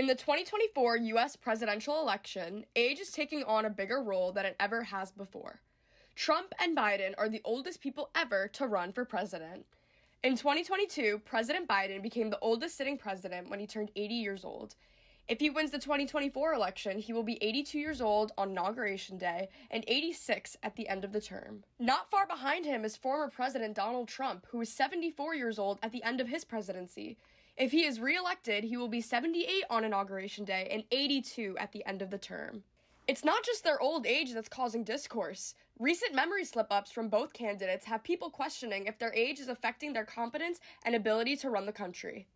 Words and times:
In 0.00 0.06
the 0.06 0.14
2024 0.14 0.96
US 0.96 1.36
presidential 1.36 2.00
election, 2.00 2.64
age 2.74 3.00
is 3.00 3.10
taking 3.10 3.44
on 3.44 3.66
a 3.66 3.68
bigger 3.68 4.02
role 4.02 4.32
than 4.32 4.46
it 4.46 4.56
ever 4.58 4.82
has 4.82 5.10
before. 5.10 5.60
Trump 6.16 6.54
and 6.58 6.74
Biden 6.74 7.12
are 7.18 7.28
the 7.28 7.42
oldest 7.44 7.82
people 7.82 8.08
ever 8.14 8.48
to 8.54 8.66
run 8.66 8.94
for 8.94 9.04
president. 9.04 9.66
In 10.24 10.36
2022, 10.36 11.20
President 11.26 11.68
Biden 11.68 12.00
became 12.02 12.30
the 12.30 12.38
oldest 12.40 12.78
sitting 12.78 12.96
president 12.96 13.50
when 13.50 13.60
he 13.60 13.66
turned 13.66 13.90
80 13.94 14.14
years 14.14 14.42
old. 14.42 14.74
If 15.28 15.38
he 15.38 15.50
wins 15.50 15.70
the 15.70 15.78
2024 15.78 16.54
election, 16.54 16.98
he 16.98 17.12
will 17.12 17.22
be 17.22 17.36
82 17.44 17.78
years 17.78 18.00
old 18.00 18.32
on 18.38 18.52
Inauguration 18.52 19.18
Day 19.18 19.50
and 19.70 19.84
86 19.86 20.56
at 20.62 20.76
the 20.76 20.88
end 20.88 21.04
of 21.04 21.12
the 21.12 21.20
term. 21.20 21.62
Not 21.78 22.10
far 22.10 22.26
behind 22.26 22.64
him 22.64 22.86
is 22.86 22.96
former 22.96 23.28
President 23.28 23.76
Donald 23.76 24.08
Trump, 24.08 24.46
who 24.50 24.62
is 24.62 24.72
74 24.72 25.34
years 25.34 25.58
old 25.58 25.78
at 25.82 25.92
the 25.92 26.02
end 26.02 26.22
of 26.22 26.28
his 26.28 26.46
presidency. 26.46 27.18
If 27.56 27.72
he 27.72 27.84
is 27.84 28.00
reelected, 28.00 28.64
he 28.64 28.76
will 28.76 28.88
be 28.88 29.00
78 29.00 29.64
on 29.70 29.84
Inauguration 29.84 30.44
Day 30.44 30.68
and 30.70 30.84
82 30.90 31.56
at 31.58 31.72
the 31.72 31.84
end 31.84 32.02
of 32.02 32.10
the 32.10 32.18
term. 32.18 32.62
It's 33.06 33.24
not 33.24 33.44
just 33.44 33.64
their 33.64 33.80
old 33.80 34.06
age 34.06 34.32
that's 34.32 34.48
causing 34.48 34.84
discourse. 34.84 35.54
Recent 35.78 36.14
memory 36.14 36.44
slip 36.44 36.68
ups 36.70 36.92
from 36.92 37.08
both 37.08 37.32
candidates 37.32 37.84
have 37.86 38.04
people 38.04 38.30
questioning 38.30 38.86
if 38.86 38.98
their 38.98 39.12
age 39.12 39.40
is 39.40 39.48
affecting 39.48 39.92
their 39.92 40.04
competence 40.04 40.60
and 40.84 40.94
ability 40.94 41.36
to 41.36 41.50
run 41.50 41.66
the 41.66 41.72
country. 41.72 42.26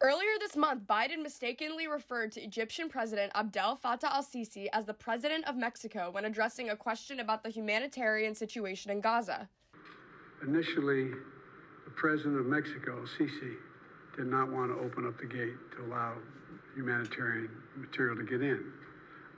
Earlier 0.00 0.38
this 0.38 0.54
month, 0.54 0.86
Biden 0.86 1.22
mistakenly 1.22 1.88
referred 1.88 2.30
to 2.32 2.40
Egyptian 2.40 2.88
President 2.88 3.32
Abdel 3.34 3.80
Fattah 3.82 4.12
al 4.12 4.22
Sisi 4.22 4.68
as 4.72 4.84
the 4.84 4.94
President 4.94 5.44
of 5.48 5.56
Mexico 5.56 6.10
when 6.12 6.24
addressing 6.24 6.70
a 6.70 6.76
question 6.76 7.18
about 7.18 7.42
the 7.42 7.50
humanitarian 7.50 8.34
situation 8.34 8.92
in 8.92 9.00
Gaza. 9.00 9.48
Initially, 10.46 11.10
the 11.84 11.90
President 11.96 12.38
of 12.38 12.46
Mexico, 12.46 13.04
Sisi, 13.18 13.56
did 14.18 14.26
not 14.26 14.50
want 14.50 14.76
to 14.76 14.84
open 14.84 15.06
up 15.06 15.16
the 15.16 15.26
gate 15.26 15.54
to 15.76 15.84
allow 15.84 16.14
humanitarian 16.74 17.48
material 17.76 18.16
to 18.16 18.24
get 18.24 18.42
in. 18.42 18.72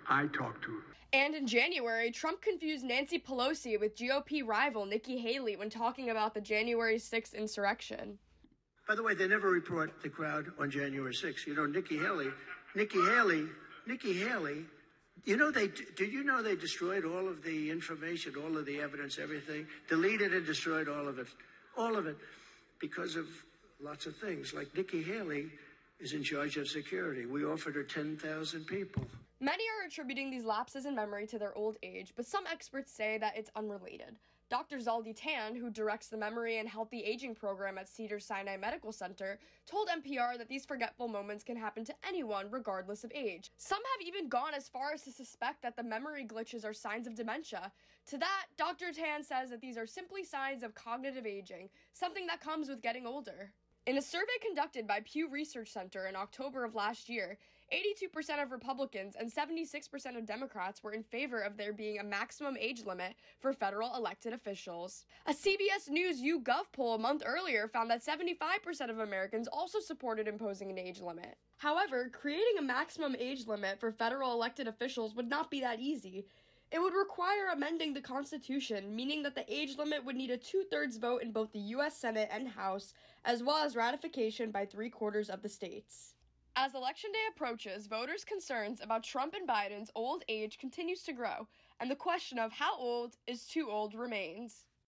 I 0.09 0.27
talked 0.29 0.65
to 0.65 0.71
him. 0.71 0.85
And 1.13 1.35
in 1.35 1.47
January, 1.47 2.11
Trump 2.11 2.41
confused 2.41 2.85
Nancy 2.85 3.19
Pelosi 3.19 3.79
with 3.79 3.95
GOP 3.95 4.47
rival 4.47 4.87
Nikki 4.87 5.19
Haley 5.19 5.57
when 5.57 5.69
talking 5.69 6.09
about 6.09 6.33
the 6.33 6.41
January 6.41 6.97
6th 6.97 7.35
insurrection. 7.35 8.19
By 8.89 8.95
the 8.95 9.03
way, 9.03 9.15
they 9.15 9.29
never 9.29 9.51
report 9.51 9.93
the 10.03 10.09
crowd 10.09 10.47
on 10.59 10.71
January 10.71 11.13
6th. 11.13 11.47
You 11.47 11.55
know, 11.55 11.67
Nikki 11.67 11.99
Haley, 11.99 12.29
Nikki 12.75 13.05
Haley, 13.05 13.47
Nikki 13.87 14.15
Haley. 14.15 14.65
You 15.25 15.37
know, 15.37 15.51
they 15.51 15.69
did 15.69 16.11
you 16.11 16.25
know 16.25 16.43
they 16.43 16.57
destroyed 16.57 17.05
all 17.05 17.29
of 17.29 17.43
the 17.43 17.71
information, 17.71 18.33
all 18.37 18.57
of 18.57 18.65
the 18.65 18.81
evidence, 18.81 19.19
everything, 19.19 19.67
deleted 19.89 20.33
and 20.33 20.47
destroyed 20.47 20.89
all 20.89 21.07
of 21.07 21.19
it, 21.19 21.27
all 21.77 21.97
of 21.97 22.07
it, 22.07 22.17
because 22.81 23.17
of 23.17 23.27
lots 23.83 24.07
of 24.07 24.17
things. 24.17 24.53
Like 24.55 24.75
Nikki 24.77 25.03
Haley 25.03 25.47
is 25.99 26.13
in 26.13 26.23
charge 26.23 26.57
of 26.57 26.69
security. 26.69 27.27
We 27.27 27.45
offered 27.45 27.75
her 27.75 27.83
10,000 27.83 28.67
people. 28.67 29.05
Many 29.41 29.65
are 29.65 29.87
attributing 29.87 30.31
these 30.31 30.45
lapses 30.45 30.85
in 30.85 30.95
memory 30.95 31.27
to 31.29 31.39
their 31.39 31.57
old 31.57 31.77
age, 31.83 32.13
but 32.15 32.27
some 32.27 32.45
experts 32.51 32.93
say 32.93 33.17
that 33.19 33.37
it's 33.37 33.51
unrelated. 33.57 34.17
Dr. 34.51 34.79
Zaldy 34.79 35.15
Tan, 35.17 35.55
who 35.55 35.71
directs 35.71 36.09
the 36.09 36.17
Memory 36.17 36.59
and 36.59 36.69
Healthy 36.69 37.05
Aging 37.05 37.37
program 37.37 37.79
at 37.79 37.89
Cedar 37.89 38.19
Sinai 38.19 38.57
Medical 38.57 38.91
Center, 38.91 39.39
told 39.65 39.89
NPR 39.89 40.37
that 40.37 40.49
these 40.49 40.67
forgetful 40.67 41.07
moments 41.07 41.45
can 41.45 41.57
happen 41.57 41.85
to 41.85 41.95
anyone 42.07 42.51
regardless 42.51 43.05
of 43.05 43.13
age. 43.15 43.53
Some 43.59 43.79
have 43.79 44.07
even 44.07 44.29
gone 44.29 44.53
as 44.53 44.69
far 44.69 44.93
as 44.93 45.03
to 45.03 45.13
suspect 45.13 45.63
that 45.63 45.77
the 45.77 45.85
memory 45.85 46.27
glitches 46.27 46.65
are 46.65 46.75
signs 46.75 47.07
of 47.07 47.15
dementia. 47.15 47.71
To 48.09 48.19
that, 48.19 48.47
Dr. 48.59 48.93
Tan 48.93 49.23
says 49.23 49.51
that 49.51 49.61
these 49.61 49.79
are 49.79 49.87
simply 49.87 50.25
signs 50.25 50.65
of 50.65 50.75
cognitive 50.75 51.27
aging, 51.27 51.69
something 51.93 52.27
that 52.27 52.41
comes 52.41 52.69
with 52.69 52.83
getting 52.83 53.07
older. 53.07 53.53
In 53.87 53.97
a 53.97 54.03
survey 54.03 54.27
conducted 54.43 54.87
by 54.87 55.01
Pew 55.01 55.29
Research 55.29 55.73
Center 55.73 56.07
in 56.07 56.15
October 56.15 56.65
of 56.65 56.75
last 56.75 57.09
year, 57.09 57.39
82% 57.73 58.43
of 58.43 58.51
Republicans 58.51 59.17
and 59.19 59.33
76% 59.33 60.19
of 60.19 60.27
Democrats 60.27 60.83
were 60.83 60.93
in 60.93 61.03
favor 61.03 61.41
of 61.41 61.57
there 61.57 61.73
being 61.73 61.99
a 61.99 62.05
maximum 62.05 62.59
age 62.59 62.85
limit 62.85 63.15
for 63.39 63.55
federal 63.55 63.97
elected 63.97 64.35
officials. 64.35 65.07
A 65.27 65.33
CBS 65.33 65.89
News 65.89 66.21
YouGov 66.21 66.65
poll 66.73 66.95
a 66.95 66.99
month 66.99 67.23
earlier 67.25 67.69
found 67.69 67.91
that 67.91 68.05
75% 68.05 68.91
of 68.91 68.99
Americans 68.99 69.49
also 69.49 69.81
supported 69.81 70.29
imposing 70.29 70.71
an 70.71 70.79
age 70.79 71.01
limit. 71.01 71.37
However, 71.57 72.11
creating 72.13 72.59
a 72.59 72.63
maximum 72.63 73.17
age 73.19 73.47
limit 73.47 73.81
for 73.81 73.93
federal 73.93 74.33
elected 74.33 74.69
officials 74.69 75.15
would 75.15 75.29
not 75.29 75.51
be 75.51 75.61
that 75.61 75.81
easy. 75.81 76.27
It 76.73 76.81
would 76.81 76.95
require 76.95 77.49
amending 77.53 77.95
the 77.95 78.01
Constitution, 78.01 78.95
meaning 78.95 79.25
that 79.25 79.35
the 79.35 79.53
age 79.53 79.77
limit 79.77 80.05
would 80.05 80.15
need 80.15 80.31
a 80.31 80.37
two 80.39 80.63
thirds 80.71 80.99
vote 80.99 81.21
in 81.21 81.33
both 81.33 81.51
the 81.53 81.59
U.S. 81.75 81.97
Senate 81.97 82.29
and 82.31 82.49
House, 82.49 82.95
as 83.25 83.43
well 83.43 83.65
as 83.65 83.75
ratification 83.75 84.53
by 84.53 84.67
three 84.67 84.89
quarters 84.89 85.31
of 85.31 85.43
the 85.43 85.49
states. 85.49 86.15
As 86.55 86.75
Election 86.75 87.11
Day 87.13 87.27
approaches, 87.29 87.89
voters' 87.89 88.25
concerns 88.25 88.81
about 88.81 89.03
Trump 89.03 89.35
and 89.35 89.49
Biden's 89.49 89.91
old 89.97 90.23
age 90.29 90.59
continues 90.59 91.03
to 91.05 91.13
grow, 91.13 91.49
and 91.81 91.91
the 91.91 91.97
question 91.97 92.39
of 92.39 92.53
how 92.53 92.77
old 92.79 93.17
is 93.27 93.47
too 93.47 93.69
old 93.69 93.95
remains. 93.95 94.67